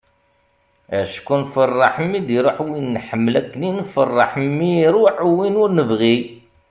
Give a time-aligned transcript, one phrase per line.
[0.99, 6.17] acku nfeṛṛeḥ mi d-iruḥ win nḥemmel akken i nfeṛṛeḥ mi iruḥ win ur nebɣi